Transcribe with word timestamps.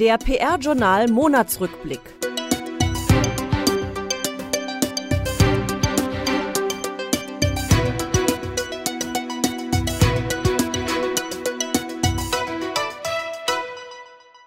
Der 0.00 0.16
PR-Journal 0.16 1.08
Monatsrückblick. 1.08 2.00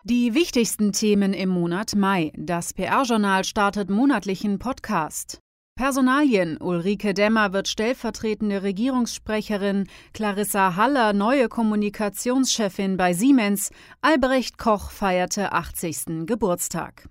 Die 0.03 0.33
wichtigsten 0.33 0.91
Themen 0.91 1.33
im 1.33 1.49
Monat 1.49 1.95
Mai. 1.95 2.31
Das 2.35 2.73
PR-Journal 2.73 3.43
startet 3.43 3.91
monatlichen 3.91 4.57
Podcast. 4.57 5.39
Personalien. 5.83 6.57
Ulrike 6.61 7.13
Demmer 7.13 7.51
wird 7.51 7.67
stellvertretende 7.67 8.63
Regierungssprecherin, 8.63 9.87
Clarissa 10.13 10.75
Haller 10.75 11.13
neue 11.13 11.49
Kommunikationschefin 11.49 12.95
bei 12.95 13.13
Siemens, 13.13 13.71
Albrecht 14.01 14.57
Koch 14.57 14.91
feierte 14.91 15.51
80. 15.51 16.25
Geburtstag. 16.25 17.09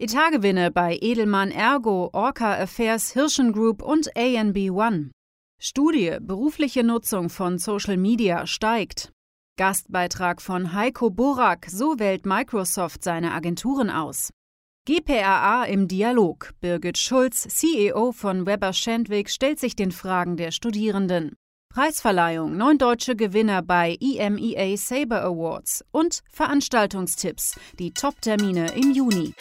Etatgewinne 0.00 0.70
bei 0.70 0.96
Edelmann 1.00 1.50
Ergo, 1.50 2.08
Orca 2.12 2.54
Affairs 2.54 3.12
Hirschen 3.12 3.52
Group 3.52 3.82
und 3.82 4.16
ANB 4.16 4.70
One. 4.70 5.10
Studie 5.60 6.16
Berufliche 6.20 6.82
Nutzung 6.82 7.30
von 7.30 7.58
Social 7.58 7.96
Media 7.96 8.46
steigt. 8.46 9.12
Gastbeitrag 9.58 10.40
von 10.40 10.72
Heiko 10.72 11.10
Borak, 11.10 11.66
so 11.68 11.98
wählt 11.98 12.26
Microsoft 12.26 13.04
seine 13.04 13.32
Agenturen 13.32 13.90
aus. 13.90 14.30
GPRA 14.86 15.64
im 15.64 15.88
Dialog. 15.88 16.50
Birgit 16.60 16.98
Schulz, 16.98 17.48
CEO 17.48 18.12
von 18.12 18.46
Weber 18.46 18.74
Schendwick, 18.74 19.30
stellt 19.30 19.58
sich 19.58 19.76
den 19.76 19.92
Fragen 19.92 20.36
der 20.36 20.50
Studierenden. 20.50 21.38
Preisverleihung, 21.72 22.54
neun 22.58 22.76
deutsche 22.76 23.16
Gewinner 23.16 23.62
bei 23.62 23.96
EMEA 23.98 24.76
Saber 24.76 25.22
Awards 25.22 25.82
und 25.90 26.20
Veranstaltungstipps, 26.28 27.58
die 27.78 27.94
Top-Termine 27.94 28.74
im 28.74 28.92
Juni. 28.92 29.32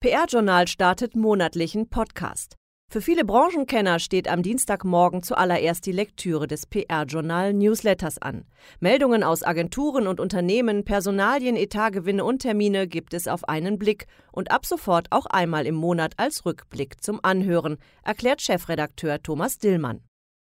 PR-Journal 0.00 0.68
startet 0.68 1.16
monatlichen 1.16 1.88
Podcast. 1.88 2.54
Für 2.94 3.00
viele 3.00 3.24
Branchenkenner 3.24 3.98
steht 3.98 4.28
am 4.28 4.44
Dienstagmorgen 4.44 5.24
zuallererst 5.24 5.84
die 5.84 5.90
Lektüre 5.90 6.46
des 6.46 6.66
PR-Journal 6.66 7.52
Newsletters 7.52 8.18
an. 8.22 8.44
Meldungen 8.78 9.24
aus 9.24 9.42
Agenturen 9.42 10.06
und 10.06 10.20
Unternehmen, 10.20 10.84
Personalien, 10.84 11.56
Etatgewinne 11.56 12.24
und 12.24 12.38
Termine 12.38 12.86
gibt 12.86 13.12
es 13.12 13.26
auf 13.26 13.48
einen 13.48 13.78
Blick 13.78 14.06
und 14.30 14.52
ab 14.52 14.64
sofort 14.64 15.08
auch 15.10 15.26
einmal 15.26 15.66
im 15.66 15.74
Monat 15.74 16.12
als 16.18 16.46
Rückblick 16.46 17.02
zum 17.02 17.18
Anhören, 17.24 17.78
erklärt 18.04 18.40
Chefredakteur 18.42 19.20
Thomas 19.20 19.58
Dillmann. 19.58 20.00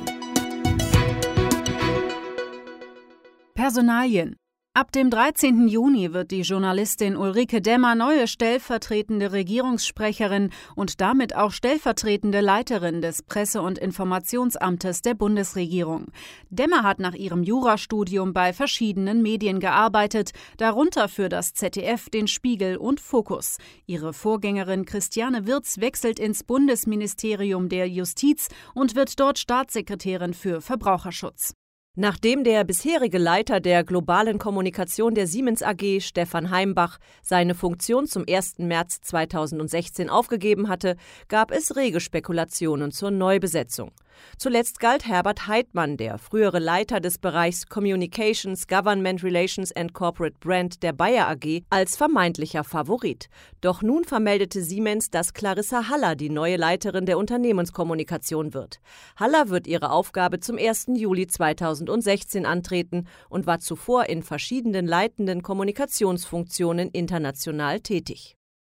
Personalien 3.54 4.38
Ab 4.78 4.92
dem 4.92 5.10
13. 5.10 5.70
Juni 5.70 6.12
wird 6.12 6.32
die 6.32 6.42
Journalistin 6.42 7.16
Ulrike 7.16 7.62
Demmer 7.62 7.96
neue 7.96 8.28
stellvertretende 8.28 9.32
Regierungssprecherin 9.32 10.50
und 10.76 11.00
damit 11.00 11.34
auch 11.34 11.54
stellvertretende 11.54 12.42
Leiterin 12.42 13.02
des 13.02 13.24
Presse- 13.24 13.62
und 13.62 13.78
Informationsamtes 13.78 15.02
der 15.02 15.14
Bundesregierung. 15.14 16.08
Demmer 16.50 16.84
hat 16.84 17.00
nach 17.00 17.14
ihrem 17.14 17.42
Jurastudium 17.44 18.34
bei 18.34 18.52
verschiedenen 18.52 19.22
Medien 19.22 19.62
gearbeitet, 19.62 20.32
darunter 20.58 21.08
für 21.08 21.30
das 21.30 21.54
ZDF, 21.54 22.10
den 22.10 22.28
Spiegel 22.28 22.76
und 22.76 23.00
Fokus. 23.00 23.60
Ihre 23.86 24.12
Vorgängerin 24.12 24.84
Christiane 24.84 25.48
Wirz 25.48 25.80
wechselt 25.80 26.20
ins 26.20 26.44
Bundesministerium 26.44 27.70
der 27.70 27.88
Justiz 27.88 28.50
und 28.74 28.94
wird 28.94 29.22
dort 29.22 29.40
Staatssekretärin 29.40 30.34
für 30.34 30.60
Verbraucherschutz. 30.60 31.54
Nachdem 31.98 32.44
der 32.44 32.66
bisherige 32.66 33.18
Leiter 33.18 33.62
der 33.62 33.86
globalen 33.86 34.38
Kommunikation 34.38 35.16
der 35.16 35.28
Siemens 35.28 35.64
AG, 35.64 36.02
Stefan 36.02 36.50
Heimbach, 36.50 37.00
seine 37.22 37.56
Funktion 37.56 38.06
zum 38.06 38.26
1. 38.30 38.56
März 38.58 39.00
2016 39.00 40.10
aufgegeben 40.10 40.68
hatte, 40.68 40.98
gab 41.30 41.52
es 41.52 41.78
rege 41.78 42.02
Spekulationen 42.02 42.92
zur 42.92 43.12
Neubesetzung. 43.12 43.94
Zuletzt 44.38 44.80
galt 44.80 45.08
Herbert 45.08 45.48
Heidmann, 45.48 45.98
der 45.98 46.18
frühere 46.18 46.60
Leiter 46.60 47.00
des 47.00 47.18
Bereichs 47.18 47.68
Communications, 47.68 48.68
Government 48.68 49.24
Relations 49.24 49.72
and 49.72 49.94
Corporate 49.94 50.36
Brand 50.40 50.84
der 50.84 50.94
Bayer 50.94 51.28
AG, 51.28 51.64
als 51.70 51.96
vermeintlicher 51.96 52.64
Favorit. 52.64 53.30
Doch 53.62 53.82
nun 53.82 54.04
vermeldete 54.04 54.62
Siemens, 54.62 55.10
dass 55.10 55.34
Clarissa 55.34 55.90
Haller 55.90 56.16
die 56.16 56.30
neue 56.30 56.58
Leiterin 56.58 57.06
der 57.06 57.18
Unternehmenskommunikation 57.18 58.54
wird. 58.54 58.80
Haller 59.16 59.50
wird 59.50 59.68
ihre 59.68 59.92
Aufgabe 59.92 60.40
zum 60.40 60.58
1. 60.58 60.88
Juli 60.96 61.28
2016 61.28 62.46
antreten 62.46 63.08
und 63.30 63.48
war 63.48 63.60
zuvor 63.60 64.06
in 64.08 64.24
verschiedenen 64.24 64.88
leitenden 64.88 65.42
Kommunikationsfunktionen 65.42 66.90
international 66.90 67.80
tätig. 67.80 68.36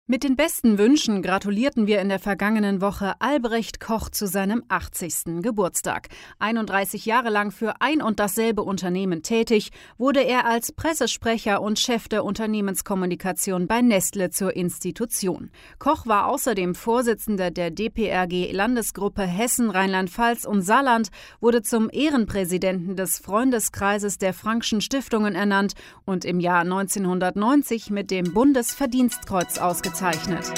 Mit 0.09 0.23
den 0.23 0.37
besten 0.37 0.77
Wünschen 0.77 1.21
gratulierten 1.21 1.85
wir 1.85 1.99
in 1.99 2.07
der 2.07 2.19
vergangenen 2.19 2.79
Woche 2.79 3.15
Albrecht 3.19 3.81
Koch 3.81 4.07
zu 4.07 4.25
seinem 4.25 4.63
80. 4.69 5.41
Geburtstag. 5.41 6.07
31 6.39 7.05
Jahre 7.05 7.29
lang 7.29 7.51
für 7.51 7.81
ein 7.81 8.01
und 8.01 8.17
dasselbe 8.17 8.63
Unternehmen 8.63 9.21
tätig, 9.21 9.71
wurde 9.97 10.21
er 10.21 10.45
als 10.45 10.71
Pressesprecher 10.71 11.61
und 11.61 11.77
Chef 11.77 12.07
der 12.07 12.23
Unternehmenskommunikation 12.23 13.67
bei 13.67 13.81
Nestle 13.81 14.29
zur 14.29 14.55
Institution. 14.55 15.51
Koch 15.77 16.05
war 16.05 16.27
außerdem 16.27 16.73
Vorsitzender 16.73 17.51
der 17.51 17.69
DPRG 17.69 18.53
Landesgruppe 18.53 19.23
Hessen, 19.23 19.69
Rheinland-Pfalz 19.69 20.45
und 20.45 20.61
Saarland, 20.61 21.09
wurde 21.41 21.63
zum 21.63 21.89
Ehrenpräsidenten 21.91 22.95
des 22.95 23.17
Freundeskreises 23.17 24.17
der 24.17 24.33
Frankschen 24.33 24.79
Stiftungen 24.79 25.35
ernannt 25.35 25.73
und 26.05 26.23
im 26.23 26.39
Jahr 26.39 26.61
1990 26.61 27.89
mit 27.89 28.09
dem 28.09 28.33
Bundesverdienstkreuz 28.33 29.57
ausgezeichnet 29.57 29.96
ausgezeichnet. 29.97 30.53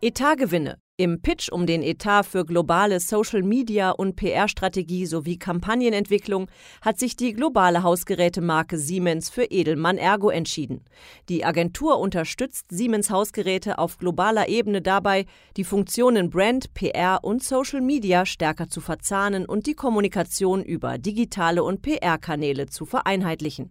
Etatgewinne. 0.00 0.78
Im 0.96 1.22
Pitch 1.22 1.50
um 1.50 1.66
den 1.66 1.82
Etat 1.82 2.22
für 2.22 2.44
globale 2.44 3.00
Social 3.00 3.42
Media 3.42 3.90
und 3.90 4.14
PR-Strategie 4.14 5.06
sowie 5.06 5.38
Kampagnenentwicklung 5.38 6.48
hat 6.82 7.00
sich 7.00 7.16
die 7.16 7.32
globale 7.32 7.82
Hausgerätemarke 7.82 8.78
Siemens 8.78 9.28
für 9.28 9.44
Edelmann 9.44 9.98
Ergo 9.98 10.30
entschieden. 10.30 10.84
Die 11.28 11.44
Agentur 11.44 11.98
unterstützt 11.98 12.66
Siemens 12.70 13.10
Hausgeräte 13.10 13.78
auf 13.78 13.98
globaler 13.98 14.48
Ebene 14.48 14.82
dabei, 14.82 15.26
die 15.56 15.64
Funktionen 15.64 16.30
Brand, 16.30 16.74
PR 16.74 17.20
und 17.22 17.42
Social 17.42 17.80
Media 17.80 18.24
stärker 18.24 18.68
zu 18.68 18.80
verzahnen 18.80 19.46
und 19.46 19.66
die 19.66 19.74
Kommunikation 19.74 20.62
über 20.62 20.98
digitale 20.98 21.64
und 21.64 21.82
PR-Kanäle 21.82 22.66
zu 22.66 22.86
vereinheitlichen. 22.86 23.68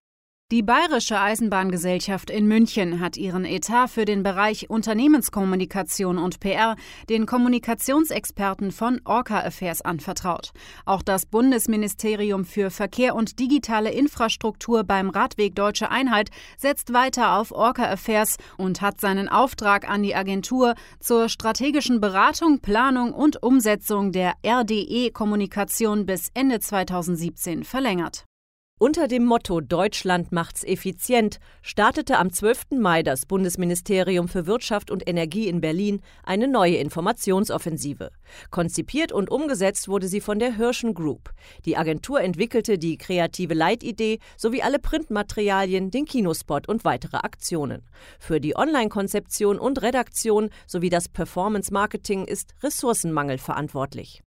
Die 0.53 0.61
Bayerische 0.61 1.19
Eisenbahngesellschaft 1.19 2.29
in 2.29 2.45
München 2.45 2.99
hat 2.99 3.17
ihren 3.17 3.43
Etat 3.43 3.87
für 3.87 4.05
den 4.05 4.21
Bereich 4.21 4.69
Unternehmenskommunikation 4.69 6.19
und 6.19 6.39
PR 6.39 6.75
den 7.09 7.25
Kommunikationsexperten 7.25 8.71
von 8.71 9.01
Orca 9.03 9.39
Affairs 9.39 9.81
anvertraut. 9.81 10.51
Auch 10.85 11.01
das 11.01 11.25
Bundesministerium 11.25 12.45
für 12.45 12.69
Verkehr 12.69 13.15
und 13.15 13.39
digitale 13.39 13.91
Infrastruktur 13.93 14.83
beim 14.83 15.09
Radweg 15.09 15.55
Deutsche 15.55 15.89
Einheit 15.89 16.29
setzt 16.55 16.93
weiter 16.93 17.39
auf 17.39 17.51
Orca 17.51 17.91
Affairs 17.91 18.37
und 18.55 18.79
hat 18.79 19.01
seinen 19.01 19.29
Auftrag 19.29 19.89
an 19.89 20.03
die 20.03 20.13
Agentur 20.13 20.75
zur 20.99 21.29
strategischen 21.29 21.99
Beratung, 21.99 22.59
Planung 22.59 23.11
und 23.11 23.41
Umsetzung 23.41 24.11
der 24.11 24.33
RDE-Kommunikation 24.45 26.05
bis 26.05 26.29
Ende 26.35 26.59
2017 26.59 27.63
verlängert. 27.63 28.27
Unter 28.83 29.07
dem 29.07 29.23
Motto 29.23 29.61
Deutschland 29.61 30.33
macht's 30.33 30.65
effizient 30.65 31.39
startete 31.61 32.17
am 32.17 32.33
12. 32.33 32.71
Mai 32.71 33.01
das 33.01 33.25
Bundesministerium 33.25 34.27
für 34.27 34.45
Wirtschaft 34.45 34.91
und 34.91 35.07
Energie 35.07 35.47
in 35.47 35.61
Berlin 35.61 36.01
eine 36.21 36.49
neue 36.49 36.75
Informationsoffensive. 36.75 38.09
Konzipiert 38.51 39.13
und 39.13 39.31
umgesetzt 39.31 39.87
wurde 39.87 40.09
sie 40.09 40.19
von 40.19 40.37
der 40.37 40.57
Hirschen 40.57 40.93
Group. 40.93 41.31
Die 41.63 41.77
Agentur 41.77 42.19
entwickelte 42.19 42.77
die 42.77 42.97
kreative 42.97 43.53
Leitidee 43.53 44.19
sowie 44.35 44.63
alle 44.63 44.79
Printmaterialien, 44.79 45.89
den 45.89 46.03
Kinospot 46.03 46.67
und 46.67 46.83
weitere 46.83 47.19
Aktionen. 47.19 47.83
Für 48.19 48.41
die 48.41 48.57
Online-Konzeption 48.57 49.59
und 49.59 49.81
Redaktion 49.81 50.49
sowie 50.67 50.89
das 50.89 51.07
Performance-Marketing 51.07 52.25
ist 52.25 52.53
Ressourcenmangel 52.61 53.37
verantwortlich. 53.37 54.23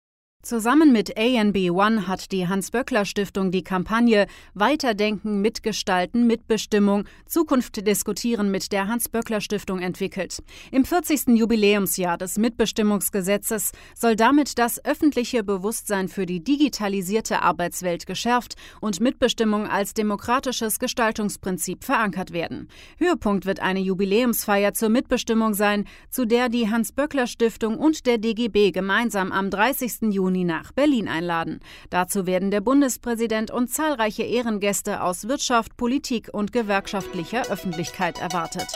Zusammen 0.43 0.91
mit 0.91 1.19
ANB 1.19 1.69
One 1.69 2.07
hat 2.07 2.31
die 2.31 2.47
Hans-Böckler-Stiftung 2.47 3.51
die 3.51 3.63
Kampagne 3.63 4.25
Weiterdenken, 4.55 5.39
Mitgestalten, 5.39 6.25
Mitbestimmung, 6.25 7.05
Zukunft 7.27 7.85
diskutieren 7.85 8.49
mit 8.49 8.71
der 8.71 8.87
Hans-Böckler-Stiftung 8.87 9.81
entwickelt. 9.81 10.41
Im 10.71 10.83
40. 10.83 11.37
Jubiläumsjahr 11.37 12.17
des 12.17 12.39
Mitbestimmungsgesetzes 12.39 13.71
soll 13.95 14.15
damit 14.15 14.57
das 14.57 14.83
öffentliche 14.83 15.43
Bewusstsein 15.43 16.07
für 16.07 16.25
die 16.25 16.43
digitalisierte 16.43 17.43
Arbeitswelt 17.43 18.07
geschärft 18.07 18.55
und 18.79 18.99
Mitbestimmung 18.99 19.67
als 19.67 19.93
demokratisches 19.93 20.79
Gestaltungsprinzip 20.79 21.83
verankert 21.83 22.33
werden. 22.33 22.67
Höhepunkt 22.97 23.45
wird 23.45 23.59
eine 23.59 23.79
Jubiläumsfeier 23.79 24.73
zur 24.73 24.89
Mitbestimmung 24.89 25.53
sein, 25.53 25.85
zu 26.09 26.25
der 26.25 26.49
die 26.49 26.67
Hans-Böckler-Stiftung 26.67 27.77
und 27.77 28.07
der 28.07 28.17
DGB 28.17 28.71
gemeinsam 28.71 29.31
am 29.31 29.51
30. 29.51 30.09
Juni 30.09 30.30
Juni 30.31 30.45
nach 30.45 30.71
Berlin 30.71 31.09
einladen. 31.09 31.59
Dazu 31.89 32.25
werden 32.25 32.51
der 32.51 32.61
Bundespräsident 32.61 33.51
und 33.51 33.69
zahlreiche 33.69 34.23
Ehrengäste 34.23 35.03
aus 35.03 35.27
Wirtschaft, 35.27 35.75
Politik 35.75 36.29
und 36.31 36.53
gewerkschaftlicher 36.53 37.49
Öffentlichkeit 37.49 38.19
erwartet. 38.19 38.67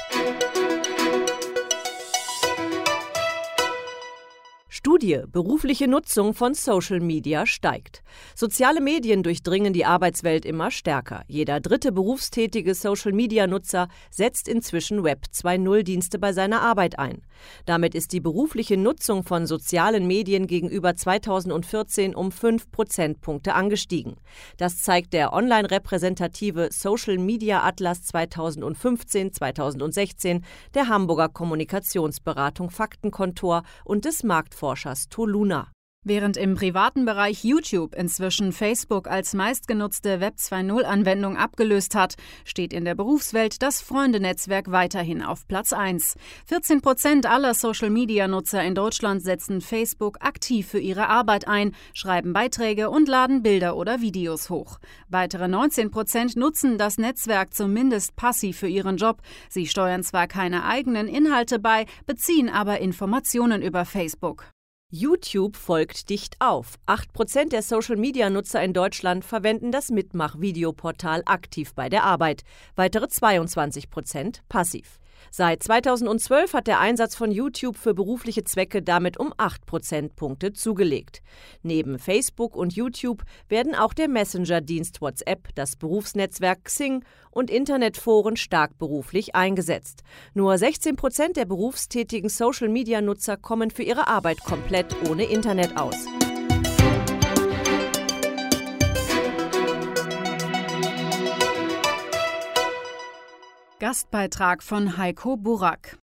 Studie 4.86 5.22
Berufliche 5.32 5.88
Nutzung 5.88 6.36
von 6.36 6.54
Social 6.54 7.00
Media 7.00 7.48
steigt. 7.48 8.04
Soziale 8.36 8.82
Medien 8.82 9.24
durchdringen 9.24 9.74
die 9.74 9.84
Arbeitswelt 9.84 10.46
immer 10.46 10.70
stärker. 10.70 11.24
Jeder 11.28 11.60
dritte 11.60 11.92
berufstätige 11.92 12.76
Social 12.76 13.12
Media 13.12 13.48
Nutzer 13.48 13.88
setzt 14.12 14.48
inzwischen 14.48 15.04
Web 15.04 15.26
2.0 15.34 15.82
Dienste 15.82 16.20
bei 16.20 16.34
seiner 16.34 16.62
Arbeit 16.62 17.00
ein. 17.00 17.24
Damit 17.66 17.96
ist 17.96 18.14
die 18.14 18.20
berufliche 18.20 18.78
Nutzung 18.78 19.24
von 19.24 19.48
sozialen 19.48 20.06
Medien 20.06 20.46
gegenüber 20.46 20.96
2014 20.96 22.14
um 22.14 22.32
5 22.32 22.70
Prozentpunkte 22.70 23.56
angestiegen. 23.56 24.18
Das 24.58 24.84
zeigt 24.84 25.14
der 25.14 25.34
online 25.34 25.72
repräsentative 25.72 26.70
Social 26.72 27.18
Media 27.18 27.64
Atlas 27.64 28.04
2015-2016 28.14 30.44
der 30.76 30.90
Hamburger 30.90 31.30
Kommunikationsberatung 31.30 32.70
Faktenkontor 32.70 33.64
und 33.84 34.06
des 34.06 34.24
Marktforschers 34.24 34.75
Forschers 34.76 35.08
Toluna. 35.08 35.72
Während 36.08 36.38
im 36.38 36.54
privaten 36.54 37.06
Bereich 37.06 37.44
YouTube 37.44 37.96
inzwischen 37.96 38.52
Facebook 38.52 39.08
als 39.08 39.34
meistgenutzte 39.34 40.20
Web 40.20 40.36
2.0-Anwendung 40.38 41.36
abgelöst 41.36 41.96
hat, 41.96 42.16
steht 42.44 42.74
in 42.74 42.86
der 42.86 42.94
Berufswelt 42.94 43.64
das 43.64 43.82
Freundenetzwerk 43.82 44.70
weiterhin 44.70 45.24
auf 45.24 45.48
Platz 45.48 45.74
1. 45.74 46.16
14 46.46 46.82
Prozent 46.82 47.26
aller 47.26 47.56
Social-Media-Nutzer 47.56 48.64
in 48.64 48.76
Deutschland 48.76 49.24
setzen 49.24 49.62
Facebook 49.62 50.18
aktiv 50.20 50.68
für 50.68 50.80
ihre 50.80 51.08
Arbeit 51.08 51.48
ein, 51.48 51.74
schreiben 51.94 52.34
Beiträge 52.34 52.92
und 52.92 53.08
laden 53.08 53.42
Bilder 53.42 53.76
oder 53.76 54.02
Videos 54.02 54.52
hoch. 54.52 54.78
Weitere 55.08 55.48
19 55.48 55.90
Prozent 55.90 56.36
nutzen 56.36 56.78
das 56.78 57.00
Netzwerk 57.00 57.54
zumindest 57.54 58.16
passiv 58.16 58.60
für 58.60 58.68
ihren 58.68 58.98
Job. 58.98 59.24
Sie 59.50 59.66
steuern 59.66 60.04
zwar 60.04 60.28
keine 60.28 60.66
eigenen 60.66 61.08
Inhalte 61.08 61.58
bei, 61.58 61.88
beziehen 62.06 62.48
aber 62.50 62.80
Informationen 62.80 63.64
über 63.64 63.86
Facebook. 63.86 64.55
YouTube 64.98 65.58
folgt 65.58 66.10
dicht 66.10 66.38
auf. 66.40 66.76
8% 66.88 67.50
der 67.50 67.62
Social-Media-Nutzer 67.62 68.64
in 68.64 68.72
Deutschland 68.72 69.26
verwenden 69.26 69.74
das 69.74 69.90
Mitmach-Videoportal 69.90 71.24
aktiv 71.26 71.74
bei 71.76 71.90
der 71.90 72.06
Arbeit, 72.06 72.44
weitere 72.78 73.08
22% 73.08 74.40
passiv. 74.48 74.98
Seit 75.32 75.64
2012 75.64 76.54
hat 76.54 76.68
der 76.68 76.80
Einsatz 76.80 77.16
von 77.16 77.32
YouTube 77.32 77.78
für 77.78 77.94
berufliche 77.94 78.44
Zwecke 78.44 78.82
damit 78.82 79.18
um 79.18 79.34
8 79.38 79.66
Prozentpunkte 79.66 80.54
zugelegt. 80.54 81.22
Neben 81.64 82.00
Facebook 82.00 82.56
und 82.56 82.76
YouTube 82.76 83.24
werden 83.50 83.76
auch 83.76 83.94
der 83.94 84.08
Messenger-Dienst 84.08 85.02
WhatsApp, 85.02 85.50
das 85.56 85.76
Berufsnetzwerk 85.76 86.66
Xing 86.66 87.04
und 87.32 87.50
Internetforen 87.50 88.38
stark 88.38 88.78
beruflich 88.78 89.36
eingesetzt. 89.36 90.04
Nur 90.34 90.58
16 90.58 90.96
Prozent 90.96 91.38
der 91.38 91.46
berufstätigen 91.46 92.30
Social-Media-Nutzer 92.30 93.38
kommen 93.38 93.72
für 93.72 93.84
ihre 93.84 94.08
Arbeit 94.08 94.44
komplett 94.44 94.96
ohne 95.10 95.26
Internet 95.26 95.78
aus. 95.78 96.08
Gastbeitrag 103.78 104.64
von 104.64 104.96
Heiko 104.96 105.36
Burak. 105.36 105.98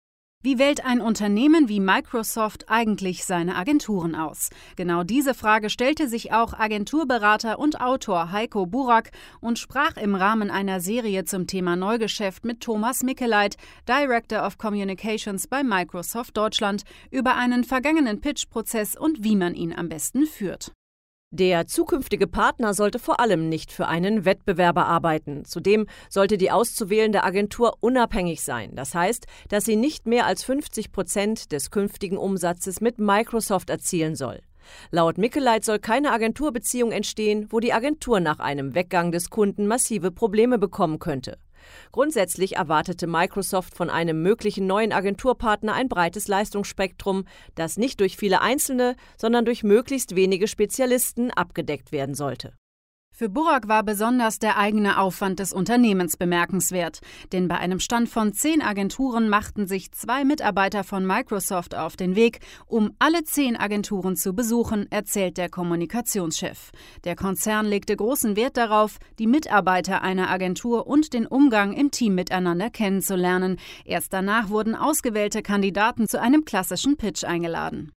Wie 0.43 0.58
wählt 0.58 0.84
ein 0.84 1.00
Unternehmen 1.00 1.69
wie 1.69 1.78
Microsoft 1.78 2.69
eigentlich 2.69 3.25
seine 3.25 3.55
Agenturen 3.55 4.17
aus? 4.17 4.50
Genau 4.75 5.05
diese 5.05 5.34
Frage 5.34 5.70
stellte 5.70 6.08
sich 6.08 6.32
auch 6.32 6.52
Agenturberater 6.52 7.61
und 7.61 7.81
Autor 7.81 8.32
Heiko 8.32 8.67
Burak 8.67 9.12
und 9.40 9.61
sprach 9.61 9.96
im 9.96 10.17
Rahmen 10.17 10.50
einer 10.50 10.81
Serie 10.81 11.25
zum 11.26 11.46
Thema 11.46 11.76
Neugeschäft 11.76 12.44
mit 12.44 12.61
Thomas 12.61 13.05
Mickeleit, 13.05 13.56
Director 13.88 14.44
of 14.44 14.58
Communications 14.58 15.46
bei 15.46 15.62
Microsoft 15.62 16.37
Deutschland, 16.37 16.82
über 17.12 17.37
einen 17.37 17.62
vergangenen 17.62 18.20
Pitch-Prozess 18.20 18.96
und 18.96 19.23
wie 19.23 19.37
man 19.37 19.55
ihn 19.55 19.73
am 19.73 19.88
besten 19.88 20.26
führt. 20.26 20.73
Der 21.32 21.68
zukünftige 21.68 22.26
Partner 22.26 22.74
sollte 22.74 22.98
vor 22.98 23.20
allem 23.20 23.48
nicht 23.48 23.70
für 23.70 23.86
einen 23.86 24.24
Wettbewerber 24.24 24.86
arbeiten. 24.86 25.44
Zudem 25.44 25.86
sollte 26.08 26.36
die 26.36 26.50
auszuwählende 26.50 27.22
Agentur 27.22 27.74
unabhängig 27.78 28.42
sein. 28.42 28.74
Das 28.74 28.96
heißt, 28.96 29.28
dass 29.48 29.64
sie 29.64 29.76
nicht 29.76 30.08
mehr 30.08 30.26
als 30.26 30.42
50 30.42 30.90
Prozent 30.90 31.52
des 31.52 31.70
künftigen 31.70 32.18
Umsatzes 32.18 32.80
mit 32.80 32.98
Microsoft 32.98 33.70
erzielen 33.70 34.16
soll. 34.16 34.40
Laut 34.90 35.18
Mickeleit 35.18 35.64
soll 35.64 35.78
keine 35.78 36.10
Agenturbeziehung 36.10 36.90
entstehen, 36.90 37.46
wo 37.50 37.60
die 37.60 37.72
Agentur 37.72 38.18
nach 38.18 38.40
einem 38.40 38.74
Weggang 38.74 39.12
des 39.12 39.30
Kunden 39.30 39.68
massive 39.68 40.10
Probleme 40.10 40.58
bekommen 40.58 40.98
könnte. 40.98 41.38
Grundsätzlich 41.92 42.56
erwartete 42.56 43.06
Microsoft 43.06 43.74
von 43.74 43.90
einem 43.90 44.22
möglichen 44.22 44.66
neuen 44.66 44.92
Agenturpartner 44.92 45.74
ein 45.74 45.88
breites 45.88 46.28
Leistungsspektrum, 46.28 47.24
das 47.54 47.76
nicht 47.76 48.00
durch 48.00 48.16
viele 48.16 48.40
einzelne, 48.40 48.96
sondern 49.16 49.44
durch 49.44 49.62
möglichst 49.62 50.16
wenige 50.16 50.48
Spezialisten 50.48 51.30
abgedeckt 51.30 51.92
werden 51.92 52.14
sollte. 52.14 52.54
Für 53.20 53.28
Burak 53.28 53.69
war 53.69 53.82
besonders 53.82 54.38
der 54.38 54.56
eigene 54.56 54.99
Aufwand 54.99 55.40
des 55.40 55.52
Unternehmens 55.52 56.16
bemerkenswert, 56.16 57.00
denn 57.33 57.49
bei 57.49 57.59
einem 57.59 57.78
Stand 57.78 58.09
von 58.09 58.33
zehn 58.33 58.62
Agenturen 58.62 59.28
machten 59.28 59.66
sich 59.66 59.92
zwei 59.92 60.25
Mitarbeiter 60.25 60.85
von 60.85 61.06
Microsoft 61.06 61.75
auf 61.75 61.97
den 61.97 62.16
Weg, 62.16 62.40
um 62.66 62.94
alle 62.99 63.23
zehn 63.25 63.59
Agenturen 63.59 64.16
zu 64.16 64.33
besuchen, 64.33 64.90
erzählt 64.90 65.37
der 65.37 65.50
Kommunikationschef. 65.50 66.71
Der 67.04 67.14
Konzern 67.14 67.66
legte 67.66 67.94
großen 67.94 68.37
Wert 68.37 68.56
darauf, 68.56 68.97
die 69.18 69.26
Mitarbeiter 69.26 70.00
einer 70.00 70.30
Agentur 70.30 70.87
und 70.87 71.12
den 71.12 71.26
Umgang 71.26 71.75
im 71.75 71.90
Team 71.90 72.14
miteinander 72.14 72.71
kennenzulernen. 72.71 73.59
Erst 73.85 74.14
danach 74.14 74.49
wurden 74.49 74.75
ausgewählte 74.75 75.42
Kandidaten 75.42 76.09
zu 76.09 76.18
einem 76.18 76.47
klassischen 76.47 76.97
Pitch 76.97 77.25
eingeladen. 77.25 77.92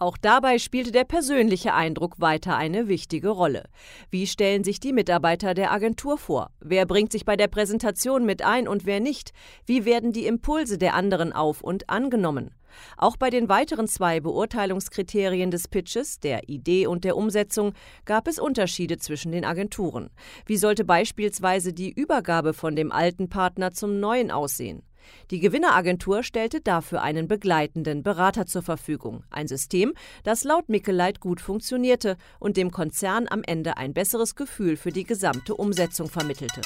Auch 0.00 0.16
dabei 0.16 0.58
spielte 0.58 0.92
der 0.92 1.04
persönliche 1.04 1.74
Eindruck 1.74 2.22
weiter 2.22 2.56
eine 2.56 2.88
wichtige 2.88 3.28
Rolle. 3.28 3.64
Wie 4.08 4.26
stellen 4.26 4.64
sich 4.64 4.80
die 4.80 4.94
Mitarbeiter 4.94 5.52
der 5.52 5.72
Agentur 5.72 6.16
vor? 6.16 6.52
Wer 6.58 6.86
bringt 6.86 7.12
sich 7.12 7.26
bei 7.26 7.36
der 7.36 7.48
Präsentation 7.48 8.24
mit 8.24 8.42
ein 8.42 8.66
und 8.66 8.86
wer 8.86 8.98
nicht? 8.98 9.34
Wie 9.66 9.84
werden 9.84 10.12
die 10.12 10.24
Impulse 10.24 10.78
der 10.78 10.94
anderen 10.94 11.34
auf 11.34 11.60
und 11.60 11.90
angenommen? 11.90 12.54
Auch 12.96 13.18
bei 13.18 13.28
den 13.28 13.50
weiteren 13.50 13.88
zwei 13.88 14.20
Beurteilungskriterien 14.20 15.50
des 15.50 15.68
Pitches, 15.68 16.18
der 16.18 16.48
Idee 16.48 16.86
und 16.86 17.04
der 17.04 17.18
Umsetzung, 17.18 17.74
gab 18.06 18.26
es 18.26 18.38
Unterschiede 18.38 18.96
zwischen 18.96 19.32
den 19.32 19.44
Agenturen. 19.44 20.08
Wie 20.46 20.56
sollte 20.56 20.86
beispielsweise 20.86 21.74
die 21.74 21.92
Übergabe 21.92 22.54
von 22.54 22.74
dem 22.74 22.90
alten 22.90 23.28
Partner 23.28 23.72
zum 23.72 24.00
neuen 24.00 24.30
aussehen? 24.30 24.82
Die 25.30 25.40
Gewinneragentur 25.40 26.22
stellte 26.22 26.60
dafür 26.60 27.02
einen 27.02 27.28
begleitenden 27.28 28.02
Berater 28.02 28.46
zur 28.46 28.62
Verfügung, 28.62 29.24
ein 29.30 29.48
System, 29.48 29.94
das 30.24 30.44
laut 30.44 30.68
Mickeleit 30.68 31.20
gut 31.20 31.40
funktionierte 31.40 32.16
und 32.38 32.56
dem 32.56 32.70
Konzern 32.70 33.26
am 33.28 33.42
Ende 33.42 33.76
ein 33.76 33.94
besseres 33.94 34.34
Gefühl 34.34 34.76
für 34.76 34.90
die 34.90 35.04
gesamte 35.04 35.54
Umsetzung 35.54 36.08
vermittelte. 36.08 36.60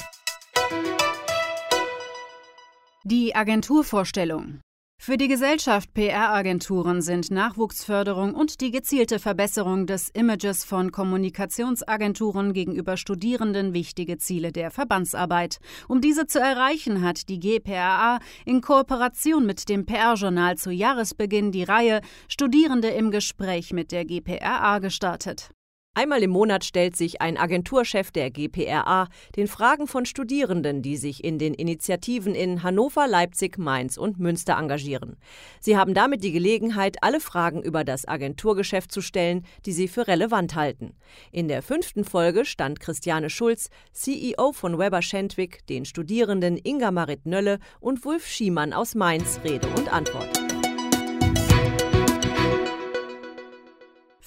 Die 3.03 3.35
Agenturvorstellung 3.35 4.61
Für 5.05 5.17
die 5.17 5.27
Gesellschaft 5.27 5.93
PR-Agenturen 5.93 7.03
sind 7.03 7.29
Nachwuchsförderung 7.29 8.33
und 8.33 8.59
die 8.59 8.71
gezielte 8.71 9.19
Verbesserung 9.19 9.85
des 9.85 10.09
Images 10.09 10.65
von 10.65 10.91
Kommunikationsagenturen 10.91 12.53
gegenüber 12.53 12.97
Studierenden 12.97 13.75
wichtige 13.75 14.17
Ziele 14.17 14.51
der 14.51 14.71
Verbandsarbeit. 14.71 15.59
Um 15.87 16.01
diese 16.01 16.25
zu 16.25 16.39
erreichen, 16.39 17.03
hat 17.03 17.29
die 17.29 17.39
GPRA 17.39 18.17
in 18.45 18.61
Kooperation 18.61 19.45
mit 19.45 19.69
dem 19.69 19.85
PR-Journal 19.85 20.57
zu 20.57 20.71
Jahresbeginn 20.71 21.51
die 21.51 21.65
Reihe 21.65 22.01
Studierende 22.27 22.87
im 22.87 23.11
Gespräch 23.11 23.73
mit 23.73 23.91
der 23.91 24.05
GPRA 24.05 24.79
gestartet. 24.79 25.51
Einmal 25.97 26.21
im 26.23 26.29
Monat 26.31 26.65
stellt 26.65 26.97
sich 26.97 27.21
ein 27.21 27.37
Agenturchef 27.37 28.11
der 28.11 28.29
GPRA 28.29 29.07
den 29.37 29.47
Fragen 29.47 29.87
von 29.87 30.05
Studierenden, 30.05 30.81
die 30.81 30.97
sich 30.97 31.23
in 31.23 31.39
den 31.39 31.53
Initiativen 31.53 32.35
in 32.35 32.63
Hannover, 32.63 33.07
Leipzig, 33.07 33.57
Mainz 33.57 33.95
und 33.95 34.19
Münster 34.19 34.57
engagieren. 34.57 35.15
Sie 35.61 35.77
haben 35.77 35.93
damit 35.93 36.21
die 36.21 36.33
Gelegenheit, 36.33 36.97
alle 37.01 37.21
Fragen 37.21 37.61
über 37.63 37.85
das 37.85 38.05
Agenturgeschäft 38.05 38.91
zu 38.91 38.99
stellen, 38.99 39.45
die 39.65 39.71
sie 39.71 39.87
für 39.87 40.05
relevant 40.05 40.55
halten. 40.55 40.97
In 41.31 41.47
der 41.47 41.61
fünften 41.61 42.03
Folge 42.03 42.43
stand 42.43 42.81
Christiane 42.81 43.29
Schulz, 43.29 43.69
CEO 43.93 44.51
von 44.51 44.77
Weber 44.77 45.01
Schendwick, 45.01 45.65
den 45.67 45.85
Studierenden 45.85 46.59
Inga 46.61 46.91
Marit 46.91 47.25
Nölle 47.25 47.59
und 47.79 48.03
Wulf 48.03 48.27
Schiemann 48.27 48.73
aus 48.73 48.95
Mainz 48.95 49.39
Rede 49.45 49.67
und 49.77 49.93
Antwort. 49.93 50.44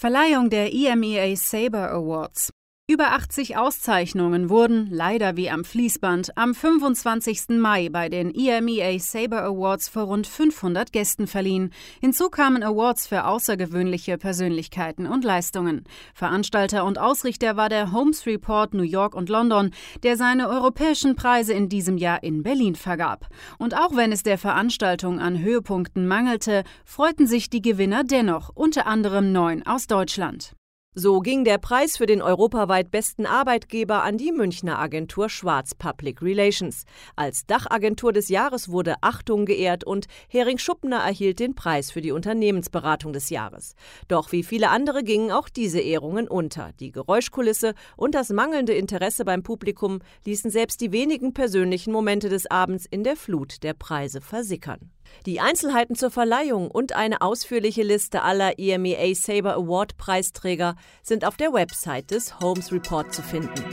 Verleihung 0.01 0.49
der 0.49 0.73
EMEA 0.73 1.35
Saber 1.35 1.91
Awards. 1.91 2.53
Über 2.91 3.13
80 3.13 3.59
Auszeichnungen 3.59 4.49
wurden, 4.49 4.89
leider 4.91 5.37
wie 5.37 5.51
am 5.51 5.63
Fließband, 5.63 6.39
am 6.39 6.55
25. 6.55 7.59
Mai 7.59 7.91
bei 7.91 8.09
den 8.09 8.35
EMEA 8.35 8.99
Saber 8.99 9.43
Awards 9.43 9.91
vor 9.91 10.05
rund 10.05 10.27
500 10.27 10.91
Gästen 10.91 11.27
verliehen. 11.27 11.75
Hinzu 12.01 12.31
kamen 12.31 12.63
Awards 12.63 13.07
für 13.07 13.27
außergewöhnliche 13.27 14.17
Persönlichkeiten 14.17 15.07
und 15.07 15.23
Leistungen. 15.23 15.85
Veranstalter 16.15 16.87
und 16.87 16.99
Ausrichter 16.99 17.59
war 17.59 17.69
der 17.69 17.93
Holmes 17.93 18.25
Report 18.25 18.73
New 18.73 18.85
York 18.85 19.15
und 19.15 19.29
London, 19.29 19.73
der 20.03 20.17
seine 20.17 20.49
europäischen 20.49 21.15
Preise 21.15 21.53
in 21.53 21.69
diesem 21.69 21.99
Jahr 21.99 22.23
in 22.23 22.43
Berlin 22.43 22.75
vergab. 22.75 23.29
Und 23.59 23.77
auch 23.77 23.97
wenn 23.97 24.13
es 24.13 24.23
der 24.23 24.39
Veranstaltung 24.39 25.21
an 25.21 25.39
Höhepunkten 25.39 26.09
mangelte, 26.09 26.65
freuten 26.87 27.27
sich 27.27 27.51
die 27.51 27.61
Gewinner 27.61 28.03
dennoch, 28.03 28.51
unter 28.55 28.87
anderem 28.87 29.31
neun 29.31 29.63
aus 29.67 29.89
Deutschland. 29.89 30.55
So 31.01 31.21
ging 31.21 31.45
der 31.45 31.59
Preis 31.59 31.97
für 31.97 32.07
den 32.07 32.21
europaweit 32.21 32.91
besten 32.91 33.25
Arbeitgeber 33.25 34.03
an 34.03 34.19
die 34.19 34.33
Münchner 34.33 34.81
Agentur 34.81 35.29
Schwarz 35.29 35.73
Public 35.77 36.21
Relations. 36.21 36.87
Als 37.15 37.47
Dachagentur 37.47 38.13
des 38.13 38.29
Jahres 38.29 38.69
wurde 38.69 38.97
Achtung 39.01 39.47
geehrt 39.47 39.85
und 39.85 40.07
Hering 40.27 40.59
Schuppner 40.59 40.97
erhielt 40.97 41.39
den 41.39 41.55
Preis 41.55 41.93
für 41.93 42.01
die 42.01 42.11
Unternehmensberatung 42.11 43.13
des 43.13 43.31
Jahres. 43.31 43.77
Doch 44.09 44.33
wie 44.33 44.43
viele 44.43 44.71
andere 44.71 45.05
gingen 45.05 45.31
auch 45.31 45.49
diese 45.49 45.79
Ehrungen 45.79 46.27
unter. 46.27 46.73
Die 46.81 46.91
Geräuschkulisse 46.91 47.75
und 47.97 48.17
das 48.17 48.31
mangelnde 48.31 48.73
Interesse 48.73 49.25
beim 49.25 49.45
Publikum 49.45 50.01
ließen 50.25 50.51
selbst 50.51 50.81
die 50.81 50.91
wenigen 50.91 51.33
persönlichen 51.33 51.93
Momente 51.93 52.29
des 52.29 52.51
Abends 52.51 52.87
in 52.87 53.05
der 53.05 53.15
Flut 53.15 53.63
der 53.63 53.75
Preise 53.75 54.21
versickern. 54.21 54.91
Die 55.27 55.41
Einzelheiten 55.41 55.95
zur 55.95 56.11
Verleihung 56.11 56.71
und 56.71 56.95
eine 56.95 57.21
ausführliche 57.21 57.83
Liste 57.83 58.23
aller 58.23 58.59
EMEA 58.59 59.15
Saber 59.15 59.55
Award 59.55 59.97
Preisträger 59.97 60.77
sind 61.03 61.25
auf 61.25 61.37
der 61.37 61.53
Website 61.53 62.11
des 62.11 62.41
Holmes 62.41 62.73
Report 62.73 63.13
zu 63.13 63.23
finden. 63.23 63.65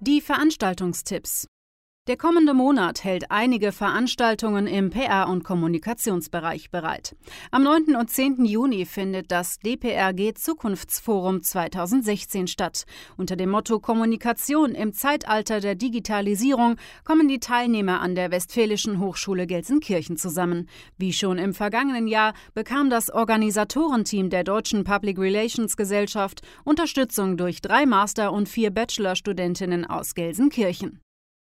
Die 0.00 0.20
Veranstaltungstipps 0.20 1.46
der 2.08 2.16
kommende 2.16 2.52
Monat 2.52 3.04
hält 3.04 3.30
einige 3.30 3.70
Veranstaltungen 3.70 4.66
im 4.66 4.90
PR- 4.90 5.28
und 5.28 5.44
Kommunikationsbereich 5.44 6.72
bereit. 6.72 7.14
Am 7.52 7.62
9. 7.62 7.94
und 7.94 8.10
10. 8.10 8.44
Juni 8.44 8.86
findet 8.86 9.30
das 9.30 9.60
DPRG 9.60 10.34
Zukunftsforum 10.34 11.44
2016 11.44 12.48
statt. 12.48 12.86
Unter 13.16 13.36
dem 13.36 13.50
Motto 13.50 13.78
Kommunikation 13.78 14.74
im 14.74 14.92
Zeitalter 14.92 15.60
der 15.60 15.76
Digitalisierung 15.76 16.74
kommen 17.04 17.28
die 17.28 17.38
Teilnehmer 17.38 18.00
an 18.00 18.16
der 18.16 18.32
Westfälischen 18.32 18.98
Hochschule 18.98 19.46
Gelsenkirchen 19.46 20.16
zusammen. 20.16 20.68
Wie 20.98 21.12
schon 21.12 21.38
im 21.38 21.54
vergangenen 21.54 22.08
Jahr 22.08 22.34
bekam 22.52 22.90
das 22.90 23.10
Organisatorenteam 23.10 24.28
der 24.28 24.42
Deutschen 24.42 24.82
Public 24.82 25.20
Relations 25.20 25.76
Gesellschaft 25.76 26.40
Unterstützung 26.64 27.36
durch 27.36 27.60
drei 27.60 27.86
Master- 27.86 28.32
und 28.32 28.48
vier 28.48 28.72
Bachelorstudentinnen 28.72 29.84
aus 29.84 30.16
Gelsenkirchen. 30.16 31.00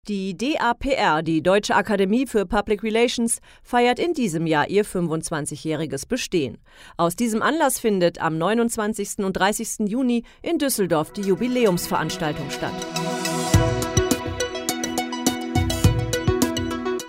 Die 0.07 0.35
DAPR, 0.35 1.21
die 1.21 1.43
Deutsche 1.43 1.75
Akademie 1.75 2.25
für 2.25 2.45
Public 2.45 2.83
Relations, 2.83 3.41
feiert 3.61 3.99
in 3.99 4.13
diesem 4.13 4.47
Jahr 4.47 4.69
ihr 4.69 4.85
25-jähriges 4.85 6.07
Bestehen. 6.07 6.57
Aus 6.97 7.15
diesem 7.15 7.43
Anlass 7.43 7.79
findet 7.79 8.19
am 8.19 8.37
29. 8.37 9.19
und 9.19 9.33
30. 9.33 9.87
Juni 9.87 10.23
in 10.41 10.57
Düsseldorf 10.57 11.13
die 11.13 11.21
Jubiläumsveranstaltung 11.21 12.49
statt. 12.49 12.73